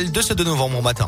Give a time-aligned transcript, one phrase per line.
[0.00, 1.06] de ce 2 novembre matin.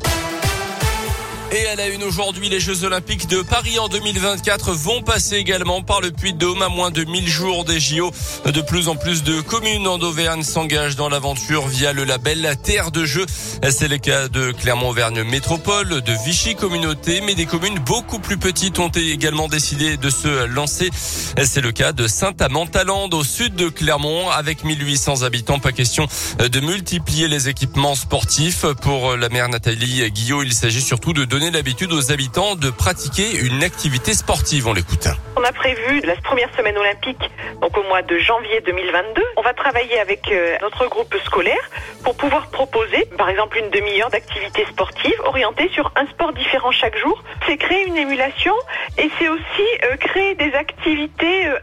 [1.54, 5.82] Et à la une aujourd'hui, les Jeux Olympiques de Paris en 2024 vont passer également
[5.82, 8.10] par le Puy-de-Dôme à moins de 1000 jours des JO.
[8.44, 12.90] De plus en plus de communes en Auvergne s'engagent dans l'aventure via le label Terre
[12.90, 13.26] de Jeux.
[13.70, 18.80] C'est le cas de Clermont-Auvergne Métropole, de Vichy Communauté, mais des communes beaucoup plus petites
[18.80, 20.90] ont également décidé de se lancer.
[20.92, 25.60] C'est le cas de Saint-Amand-Talande au sud de Clermont avec 1800 habitants.
[25.60, 26.08] Pas question
[26.40, 28.66] de multiplier les équipements sportifs.
[28.82, 33.38] Pour la maire Nathalie Guillot, il s'agit surtout de donner l'habitude aux habitants de pratiquer
[33.38, 34.66] une activité sportive.
[34.66, 35.08] On l'écoute.
[35.36, 37.30] On a prévu la première semaine olympique,
[37.60, 39.22] donc au mois de janvier 2022.
[39.36, 41.70] On va travailler avec euh, notre groupe scolaire
[42.02, 46.98] pour pouvoir proposer, par exemple, une demi-heure d'activité sportive orientée sur un sport différent chaque
[46.98, 47.22] jour.
[47.46, 48.54] C'est créer une émulation
[48.98, 51.58] et c'est aussi euh, créer des activités euh,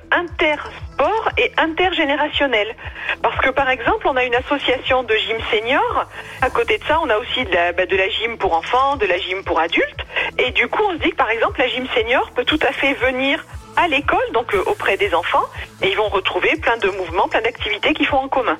[1.38, 2.76] et intergénérationnelles.
[3.22, 6.06] Parce que par exemple, on a une association de gym senior.
[6.42, 8.96] À côté de ça, on a aussi de la, bah, de la gym pour enfants,
[8.98, 10.06] de la gym pour adultes.
[10.38, 12.72] Et du coup, on se dit que par exemple, la gym senior peut tout à
[12.72, 13.46] fait venir
[13.78, 15.46] à l'école, donc euh, auprès des enfants,
[15.82, 18.58] et ils vont retrouver plein de mouvements, plein d'activités qu'ils font en commun.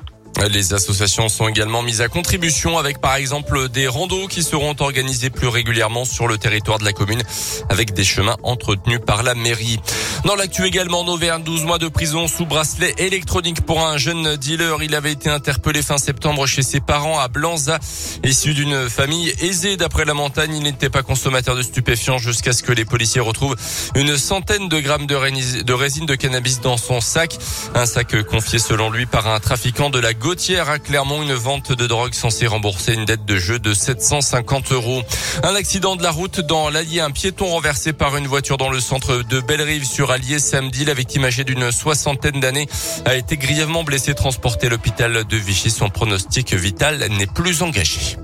[0.50, 5.30] Les associations sont également mises à contribution avec par exemple des randos qui seront organisés
[5.30, 7.22] plus régulièrement sur le territoire de la commune
[7.68, 9.78] avec des chemins entretenus par la mairie.
[10.24, 14.36] Dans l'actu également en Auvergne, 12 mois de prison sous bracelet électronique pour un jeune
[14.36, 14.82] dealer.
[14.82, 17.78] Il avait été interpellé fin septembre chez ses parents à Blanza.
[18.24, 22.62] Issu d'une famille aisée d'après la montagne, il n'était pas consommateur de stupéfiants jusqu'à ce
[22.62, 23.56] que les policiers retrouvent
[23.94, 27.36] une centaine de grammes de résine de cannabis dans son sac.
[27.74, 31.86] Un sac confié selon lui par un trafiquant de la À Clermont, une vente de
[31.86, 35.02] drogue censée rembourser une dette de jeu de 750 euros.
[35.42, 38.80] Un accident de la route dans l'Allier, un piéton renversé par une voiture dans le
[38.80, 40.86] centre de Bellerive sur Allier samedi.
[40.86, 42.66] La victime âgée d'une soixantaine d'années
[43.04, 45.70] a été grièvement blessée, transportée à l'hôpital de Vichy.
[45.70, 48.16] Son pronostic vital n'est plus engagé.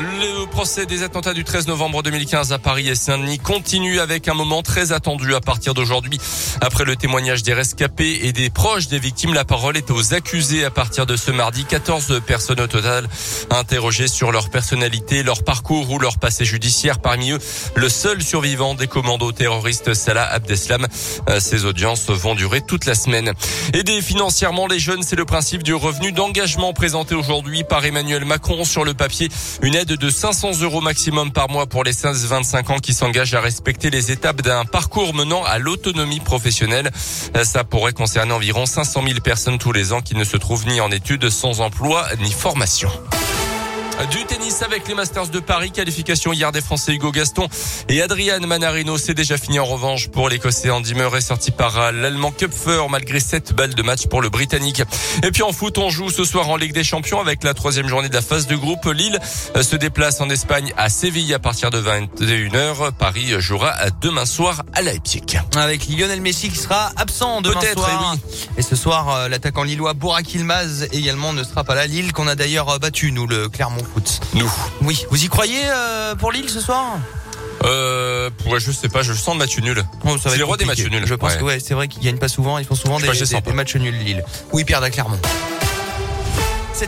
[0.00, 4.34] Le procès des attentats du 13 novembre 2015 à Paris et Saint-Denis continue avec un
[4.34, 6.18] moment très attendu à partir d'aujourd'hui.
[6.60, 10.64] Après le témoignage des rescapés et des proches des victimes, la parole est aux accusés
[10.64, 11.64] à partir de ce mardi.
[11.64, 13.08] 14 personnes au total
[13.50, 16.98] interrogées sur leur personnalité, leur parcours ou leur passé judiciaire.
[16.98, 17.38] Parmi eux,
[17.76, 20.88] le seul survivant des commandos terroristes, Salah Abdeslam.
[21.28, 23.32] Euh, ces audiences vont durer toute la semaine.
[23.72, 28.64] Aider financièrement les jeunes, c'est le principe du revenu d'engagement présenté aujourd'hui par Emmanuel Macron
[28.64, 29.28] sur le papier.
[29.84, 34.10] De 500 euros maximum par mois pour les 16-25 ans qui s'engagent à respecter les
[34.10, 36.90] étapes d'un parcours menant à l'autonomie professionnelle.
[37.42, 40.80] Ça pourrait concerner environ 500 000 personnes tous les ans qui ne se trouvent ni
[40.80, 42.90] en études, sans emploi, ni formation.
[44.10, 45.70] Du tennis avec les Masters de Paris.
[45.70, 47.48] Qualification hier des Français Hugo Gaston
[47.88, 48.98] et Adrian Manarino.
[48.98, 53.54] C'est déjà fini en revanche pour l'Écossais Andy Murray sorti par l'Allemand Kupfer malgré 7
[53.54, 54.82] balles de match pour le Britannique.
[55.22, 57.88] Et puis en foot, on joue ce soir en Ligue des Champions avec la troisième
[57.88, 58.84] journée de la phase de groupe.
[58.86, 59.18] Lille
[59.62, 62.92] se déplace en Espagne à Séville à partir de 21h.
[62.92, 65.38] Paris jouera demain soir à Leipzig.
[65.56, 68.16] Avec Lionel Messi qui sera absent demain soir.
[68.56, 71.86] Et, et ce soir, euh, l'attaquant lillois Bourak Ilmaz également ne sera pas là.
[71.86, 73.83] Lille qu'on a d'ailleurs battu, nous, le Clermont
[74.34, 74.50] Nous.
[74.82, 75.06] Oui.
[75.10, 76.98] Vous y croyez euh, pour Lille ce soir?
[77.64, 79.82] Euh, ouais, je sais pas, je sens le match nul.
[80.04, 81.06] Oh, c'est le roi des matchs nuls.
[81.06, 83.40] Je pense que ouais, c'est vrai qu'ils gagnent pas souvent, ils font souvent des, des,
[83.40, 84.24] des, matchs nuls Lille.
[84.52, 85.18] Oui, Pierre Clermont.